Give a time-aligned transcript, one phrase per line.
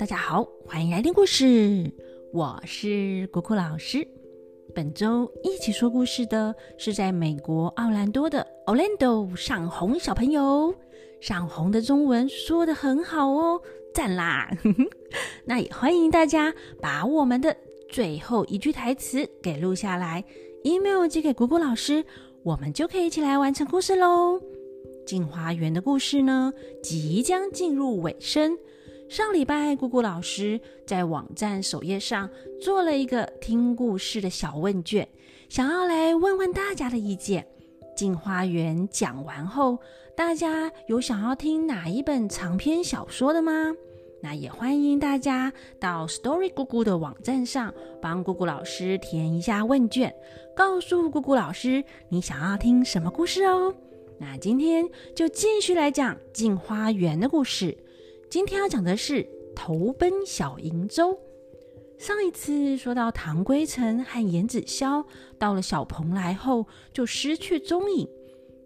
[0.00, 1.92] 大家好，欢迎来听故事，
[2.32, 3.98] 我是果果老师。
[4.74, 10.74] 本周一起说故事的是在美国奥兰多的 Orlando 上红小朋友，
[11.20, 13.60] 上红的中文说的很好哦，
[13.92, 14.50] 赞啦！
[15.44, 17.54] 那也欢迎大家把我们的
[17.90, 20.24] 最后一句台词给录下来
[20.64, 22.02] ，email 寄给果果老师，
[22.42, 24.40] 我们就可以一起来完成故事喽。
[25.04, 28.56] 进花园的故事呢，即将进入尾声。
[29.10, 32.30] 上礼拜，姑姑老师在网站首页上
[32.62, 35.08] 做了一个听故事的小问卷，
[35.48, 37.44] 想要来问问大家的意见。
[37.96, 39.76] 进花园讲完后，
[40.16, 43.74] 大家有想要听哪一本长篇小说的吗？
[44.22, 50.14] 那也欢迎大家到 Story 姑姑的网站上，帮姑姑老师填一下问卷，
[50.54, 53.74] 告诉姑姑老师你想要听什么故事哦。
[54.20, 57.76] 那今天就继续来讲进花园的故事。
[58.30, 61.18] 今天要讲的是投奔小瀛洲。
[61.98, 65.04] 上一次说到唐归尘和严子霄
[65.36, 68.08] 到了小蓬莱后就失去踪影，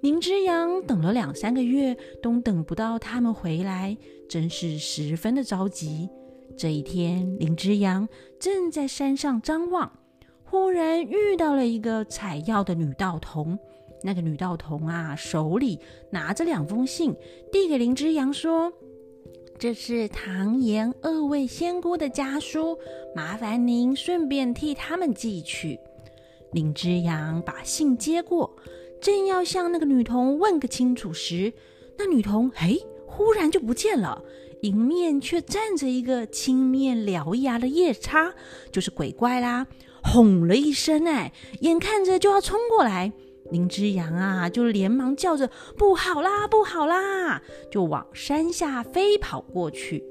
[0.00, 3.94] 林之阳等了两三个月都等不到他们回来，
[4.30, 6.08] 真是十分的着急。
[6.56, 8.08] 这一天，林之阳
[8.40, 9.92] 正在山上张望，
[10.42, 13.58] 忽然遇到了一个采药的女道童。
[14.02, 15.78] 那个女道童啊，手里
[16.10, 17.14] 拿着两封信，
[17.52, 18.72] 递给林之阳说
[19.60, 22.78] ：“这是唐延二位仙姑的家书，
[23.14, 25.78] 麻烦您顺便替他们寄去。”
[26.52, 28.56] 林之阳把信接过，
[29.02, 31.52] 正要向那个女童问个清楚时，
[31.98, 34.24] 那女童嘿，忽然就不见了，
[34.62, 38.32] 迎面却站着一个青面獠牙的夜叉，
[38.72, 39.66] 就是鬼怪啦！
[40.02, 43.12] 吼了一声，哎，眼看着就要冲过来。
[43.50, 50.04] 林之阳啊，就连忙叫着“不好啦，不好啦”，就往山下飞跑过去。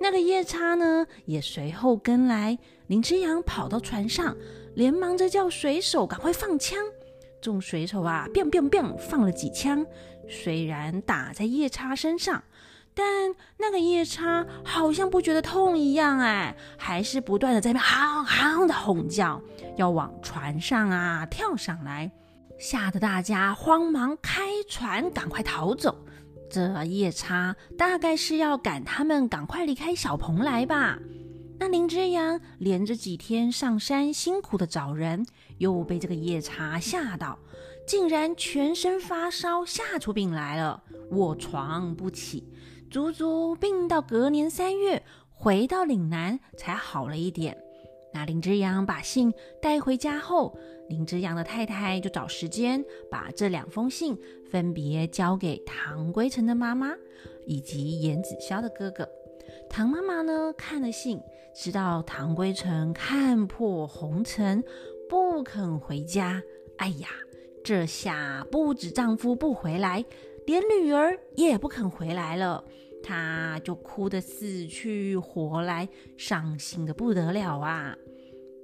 [0.00, 2.58] 那个夜叉呢，也随后跟来。
[2.88, 4.36] 林之阳跑到船上，
[4.74, 6.78] 连忙着叫水手赶快放枪。
[7.40, 9.86] 众水手啊，biang biang biang，放了几枪。
[10.28, 12.42] 虽然打在夜叉身上，
[12.94, 19.40] 但那个夜叉好像不觉得痛一样，哎，还是不断的在那喊喊的吼叫，
[19.76, 22.10] 要往船上啊跳上来。
[22.62, 26.06] 吓得大家慌忙开船，赶快逃走。
[26.48, 30.96] 这夜叉大概是要赶他们赶快离开小蓬莱吧？
[31.58, 35.26] 那林之阳连着几天上山辛苦的找人，
[35.58, 37.36] 又被这个夜叉吓到，
[37.84, 42.48] 竟然全身发烧，吓出病来了，卧床不起，
[42.88, 47.58] 足足病到隔年三月，回到岭南才好了一点。
[48.12, 50.56] 那林之阳把信带回家后，
[50.88, 54.18] 林之阳的太太就找时间把这两封信
[54.50, 56.92] 分别交给唐归尘的妈妈
[57.46, 59.08] 以及严子潇的哥哥。
[59.68, 61.20] 唐妈妈呢看了信，
[61.54, 64.62] 知道唐归尘看破红尘，
[65.08, 66.42] 不肯回家。
[66.76, 67.08] 哎呀，
[67.64, 70.04] 这下不止丈夫不回来，
[70.46, 72.64] 连女儿也不肯回来了。
[73.02, 77.96] 她就哭得死去活来，伤心的不得了啊！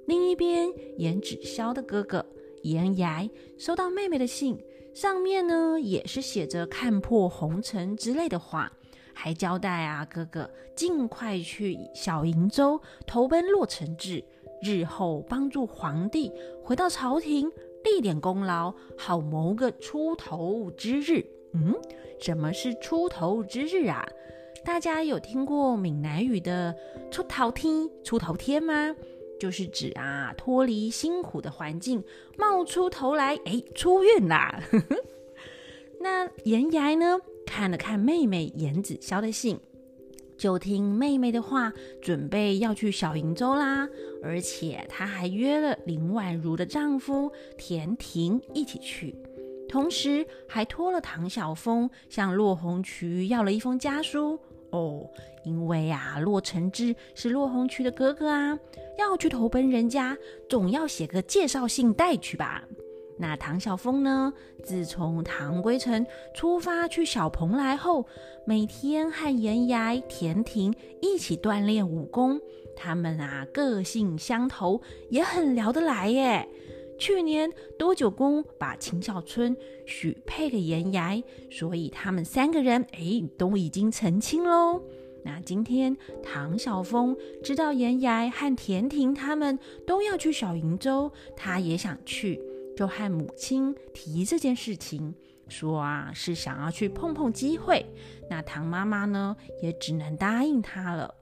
[0.07, 2.25] 另一边，严芷潇的哥哥
[2.63, 4.57] 严崖收到妹妹的信，
[4.93, 8.71] 上面呢也是写着“看破红尘”之类的话，
[9.13, 14.23] 还交代啊哥哥尽快去小瀛洲投奔洛承志，
[14.63, 16.31] 日后帮助皇帝
[16.63, 17.51] 回到朝廷
[17.83, 21.23] 立点功劳，好谋个出头之日。
[21.53, 21.73] 嗯，
[22.19, 24.07] 什么是出头之日啊？
[24.65, 26.75] 大家有听过闽南语的
[27.09, 28.95] “出头天”“出头天”吗？
[29.39, 32.03] 就是指啊，脱离辛苦的环境，
[32.37, 34.61] 冒出头来，哎，出院啦。
[36.01, 39.57] 那严崖呢，看了看妹妹严子潇的信，
[40.37, 43.87] 就听妹妹的话，准备要去小瀛洲啦。
[44.21, 49.15] 而且她还约了林婉如的丈夫田庭一起去。
[49.69, 54.37] 同时还托了唐晓峰向骆红渠要了一封家书
[54.71, 55.07] 哦，
[55.45, 58.57] 因为啊，骆承志是骆红渠的哥哥啊，
[58.97, 60.17] 要去投奔人家，
[60.49, 62.63] 总要写个介绍信带去吧。
[63.17, 64.33] 那唐晓峰呢，
[64.63, 68.05] 自从唐归尘出发去小蓬莱后，
[68.45, 72.39] 每天和严崖、田庭一起锻炼武功，
[72.75, 76.47] 他们啊个性相投，也很聊得来耶。
[76.99, 79.55] 去年多九公把秦小春
[79.85, 84.81] 许配给严崖，所以他们三个人哎都已经成亲喽。
[85.23, 89.57] 那今天唐晓峰知道严崖和田婷他们
[89.87, 92.41] 都要去小瀛洲，他也想去，
[92.75, 95.13] 就和母亲提这件事情，
[95.47, 97.85] 说啊是想要去碰碰机会。
[98.29, 101.15] 那唐妈妈呢也只能答应他了。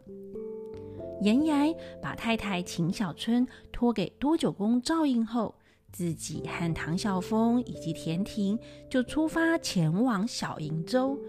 [1.24, 5.56] 严崖把太太秦小春托给多九公照应后，
[5.98, 11.20] 自己和唐晓峰以及田婷就出发前往小瀛洲。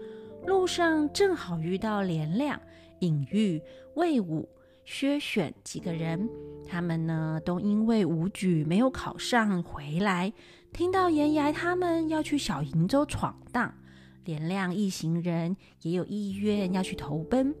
[0.45, 2.61] 路上正好遇到连亮、
[2.99, 3.59] 尹玉、
[3.95, 4.47] 魏武、
[4.85, 6.29] 薛选几个人，
[6.67, 10.31] 他们呢都因为武举没有考上回来。
[10.71, 13.73] 听到严崖他们要去小瀛洲闯荡，
[14.23, 17.55] 连亮一行人也有意愿要去投奔，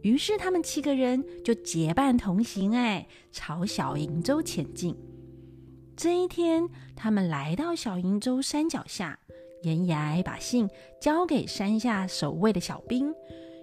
[0.00, 4.96] 于是他们七个人就结伴同行，哎，朝小瀛洲前进。
[5.96, 9.18] 这一天，他们来到小瀛洲山脚下，
[9.62, 10.68] 严崖把信
[11.00, 13.14] 交给山下守卫的小兵，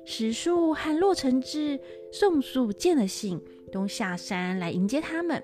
[0.06, 1.80] 史树和骆成志、
[2.12, 3.40] 宋肃见了信，
[3.72, 5.44] 都下山来迎接他们。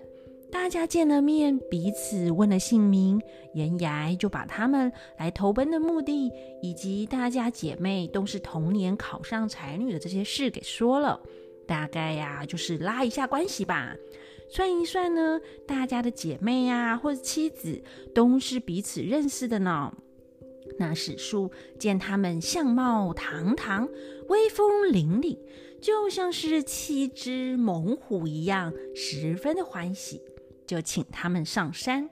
[0.49, 3.21] 大家见了面，彼此问了姓名，
[3.53, 6.31] 严崖就把他们来投奔的目的，
[6.61, 11.19] 以及大家姐妹都是同年考上才女的这些事给说了。
[11.67, 13.93] 大概呀，就是拉一下关系吧。
[14.49, 17.83] 算一算呢，大家的姐妹呀，或者妻子，
[18.13, 19.93] 都是彼此认识的呢。
[20.79, 23.89] 那史书见他们相貌堂堂，
[24.27, 25.37] 威风凛凛，
[25.81, 30.21] 就像是七只猛虎一样，十分的欢喜。
[30.65, 32.09] 就请他们上山，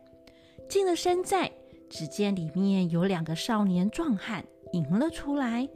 [0.69, 1.51] 进了山寨，
[1.89, 5.67] 只见里面有两个少年壮汉迎了出来，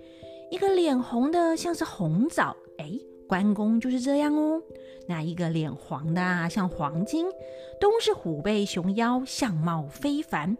[0.49, 2.55] 一个脸红的像是红枣，
[3.29, 4.61] 关公就是这样哦。
[5.07, 7.27] 那一个脸黄的啊，像黄金，
[7.79, 10.57] 都是虎背熊腰，相貌非凡。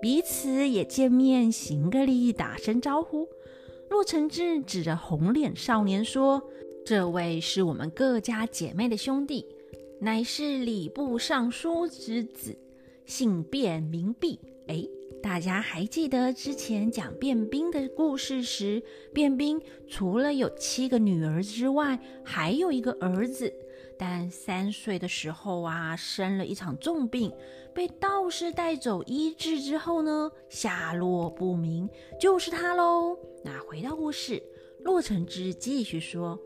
[0.00, 3.26] 彼此也见面行个礼，打声招呼。
[3.88, 6.42] 洛承志指着红脸少年说
[6.86, 9.44] ：“这位是我们各家姐妹的兄弟。”
[10.00, 12.56] 乃是礼部尚书之子，
[13.04, 14.38] 姓卞，名弼。
[14.68, 14.86] 哎，
[15.22, 18.82] 大家还记得之前讲卞兵的故事时，
[19.12, 23.52] 卞兵除了有七个女儿之外，还有一个儿子，
[23.98, 27.30] 但三岁的时候啊，生了一场重病，
[27.74, 31.88] 被道士带走医治之后呢，下落不明，
[32.18, 33.16] 就是他喽。
[33.44, 34.42] 那回到故事，
[34.80, 36.38] 洛承之继续说。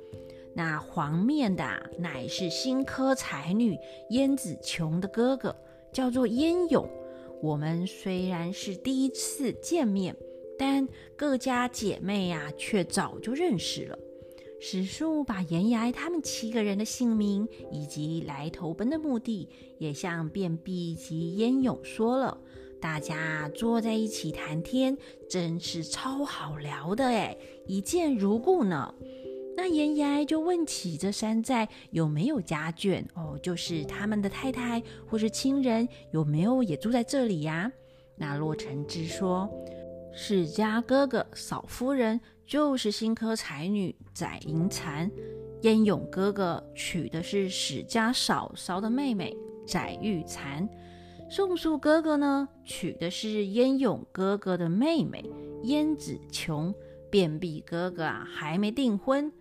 [0.53, 1.65] 那黄面的
[1.99, 3.77] 乃是新科才女
[4.11, 5.55] 燕子琼的哥哥，
[5.93, 6.89] 叫做燕勇。
[7.45, 10.17] 我们虽然是第一次见面，
[10.59, 13.99] 但各家姐妹呀，却早就认识了。
[14.59, 19.47] 史书把严崖他们七个人的姓名以及来投奔的目的，
[19.77, 22.39] 也向卞弼及烟勇说了。
[22.81, 24.97] 大家坐在一起谈天，
[25.29, 27.37] 真是超好聊的哎，
[27.67, 28.95] 一见如故呢。
[29.65, 37.73] 那严崖就问起这山寨有没有家眷哦，就是他们的太太或是亲人有没有也住在这里呀？
[38.15, 39.49] 那洛承之说，
[40.13, 45.11] 史家哥哥嫂夫人就是新科才女载银蚕，
[45.63, 49.35] 燕勇哥哥娶的是史家嫂嫂的妹妹
[49.67, 50.69] 载玉蚕，
[51.31, 55.25] 宋肃哥哥呢娶的是燕勇哥哥的妹妹
[55.63, 56.75] 燕子琼，
[57.11, 59.33] 卞弼哥哥啊还没订婚。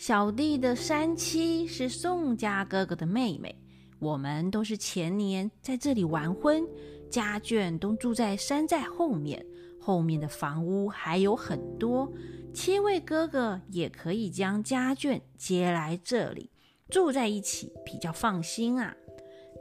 [0.00, 3.54] 小弟的三妻是宋家哥哥的妹妹，
[3.98, 6.66] 我们都是前年在这里完婚，
[7.10, 9.44] 家眷都住在山寨后面，
[9.78, 12.10] 后面的房屋还有很多，
[12.54, 16.48] 七位哥哥也可以将家眷接来这里
[16.88, 18.96] 住在一起，比较放心啊。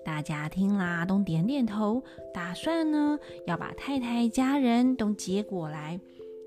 [0.05, 2.01] 大家听啦，都点点头，
[2.33, 5.99] 打算呢要把太太家人都接过来。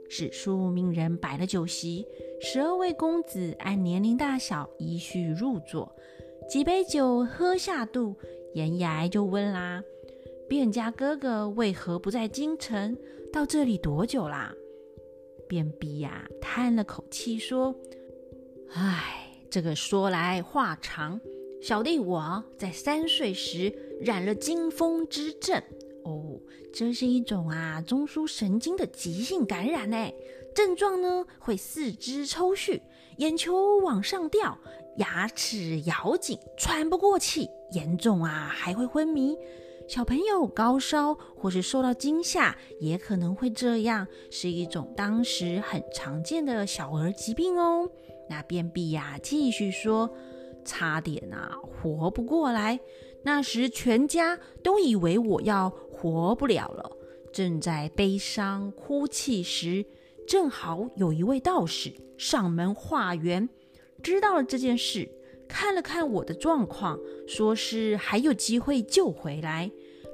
[0.09, 2.07] 史书命人摆了酒席，
[2.45, 5.95] 十二位公子按年龄大小依序入座。
[6.49, 8.17] 几杯酒喝下肚，
[8.53, 9.81] 严崖就问啦
[10.51, 12.99] ：“卞家哥哥为何不在京城？
[13.33, 14.53] 到这里多久啦？”
[15.49, 17.73] 卞弼呀叹了口气说
[18.75, 21.21] ：“唉，这个说来话长。
[21.63, 25.63] 小弟我在三岁时染了惊风之症。”
[26.05, 26.37] 哦，
[26.75, 30.13] 这是一种啊中枢神经的急性感染呢，
[30.55, 32.81] 症状呢会四肢抽搐，
[33.17, 34.59] 眼球往上掉，
[34.97, 39.37] 牙齿咬紧，喘不过气，严重啊还会昏迷。
[39.89, 47.91] 小朋友高烧或是受到惊吓，也可能会这样，是一种当时很常见的小儿疾病哦。
[48.31, 50.09] 那便秘呀，继续说，
[50.65, 52.79] 差点啊活不过来。
[53.25, 56.91] 那时全家都以为我要活不了了，
[57.33, 59.85] 正在悲伤哭泣时，
[60.33, 63.47] 正好有一位道士上门化缘，
[64.03, 65.07] 知道了这件事，
[65.47, 66.99] 看了看我的状况，
[67.29, 69.71] 说是还有机会救回来，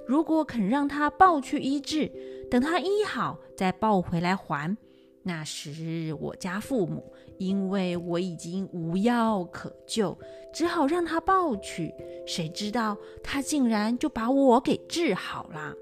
[0.08, 2.10] 如果肯让他抱去医治，
[2.50, 4.76] 等他医好再抱回来还。
[5.22, 10.18] 那时我家父母因为我已经无药可救，
[10.52, 11.94] 只好让他抱去。
[12.26, 15.72] 谁知道他竟然就把我给治好了。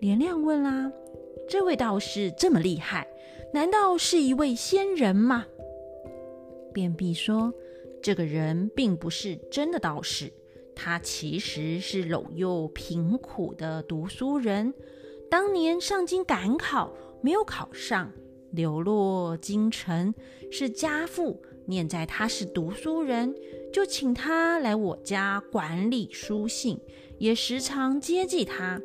[0.00, 0.90] 连亮问啦
[1.46, 3.06] ：“这位道士这么厉害，
[3.52, 5.46] 难道是一位仙人吗？”
[6.72, 7.52] 便秘说
[8.02, 10.32] ：“这个人并不是真的道士，
[10.74, 14.72] 他其实是陇右贫苦的读书人。
[15.30, 18.10] 当年上京赶考，没有考上，
[18.50, 20.14] 流落京城。
[20.50, 23.34] 是家父念在他是读书人，
[23.72, 26.78] 就请他来我家管理书信，
[27.18, 28.80] 也时常接济他。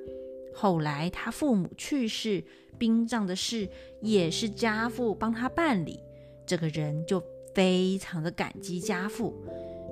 [0.54, 2.44] 后来他父母去世，
[2.78, 3.68] 殡葬的事
[4.02, 6.00] 也是家父帮他办理。
[6.46, 7.24] 这个人就。”
[7.58, 9.34] 非常的感激家父。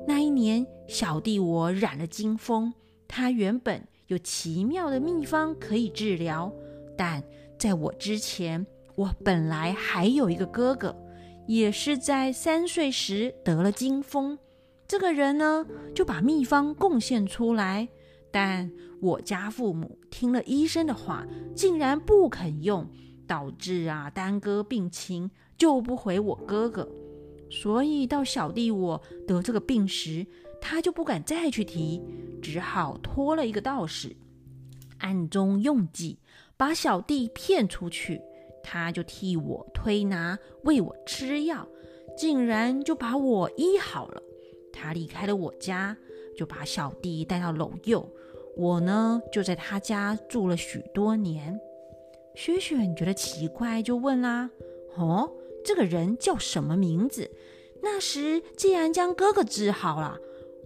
[0.07, 2.71] 那一年，小弟我染了金风，
[3.07, 6.53] 他原本有奇妙的秘方可以治疗，
[6.95, 7.23] 但
[7.57, 8.63] 在我之前，
[8.93, 10.95] 我本来还有一个哥哥，
[11.47, 14.37] 也是在三岁时得了金风。
[14.87, 15.65] 这个人呢，
[15.95, 17.89] 就把秘方贡献出来，
[18.35, 21.25] 但我家父母听了医生的话，
[21.55, 22.85] 竟然不肯用，
[23.25, 26.85] 导致啊耽搁病情，救不回我哥哥。
[27.49, 30.27] 所以到小弟我得这个病时，
[30.59, 32.01] 他就不敢再去提，
[32.41, 34.13] 只好托了一个道士，
[34.97, 36.19] 暗中用计，
[36.57, 38.19] 把小弟骗出去。
[38.61, 41.65] 他就替我推拿，喂我吃药，
[42.17, 44.21] 竟然就把我医好了。
[44.73, 45.95] 他离开了我家，
[46.37, 48.05] 就把小弟带到陇右。
[48.57, 51.59] 我呢，就在他家住了许多年。
[52.33, 54.49] 雪雪觉得奇怪，就问啦
[54.97, 55.31] ：“哦？”
[55.63, 57.31] 这个人叫什么名字？
[57.81, 60.17] 那时既然将哥哥治好了，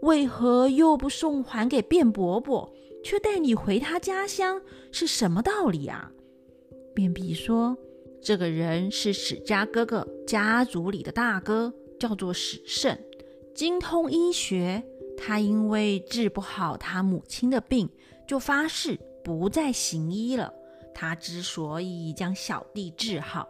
[0.01, 4.61] 为何又不送还给卞伯伯，却带你回他家乡？
[4.91, 6.11] 是什么道理啊？
[6.95, 7.77] 卞比说
[8.21, 12.97] ：“这个人是史家哥哥家族里的大哥，叫做史胜，
[13.55, 14.83] 精通医学。
[15.19, 17.89] 他因为治不好他母亲的病，
[18.25, 20.53] 就发誓不再行医了。
[20.95, 23.49] 他之所以将小弟治好。”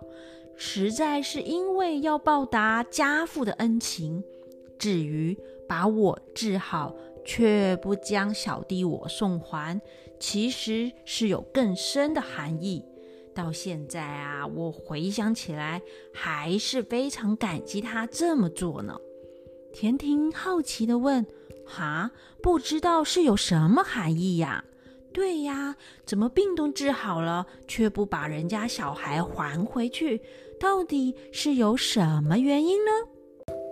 [0.61, 4.21] 实在是因为要报答家父的恩情，
[4.77, 5.38] 至于
[5.69, 9.79] 把我治好却不将小弟我送还，
[10.19, 12.83] 其实是有更深的含义。
[13.33, 15.81] 到现在啊，我回想起来
[16.13, 18.99] 还是非常感激他这么做呢。
[19.71, 21.25] 田婷好奇地问
[21.69, 22.09] ：“哈，
[22.41, 24.63] 不知道是有什么含义呀？”
[25.13, 30.21] 对呀，怎么病都治好了，却不把人家小孩还回去？
[30.59, 32.91] 到底是有什么原因呢？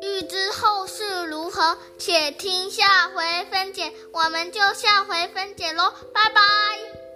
[0.02, 3.94] 欲知后事如何，且听下回分解。
[4.12, 7.07] 我们就下回分解喽，拜拜。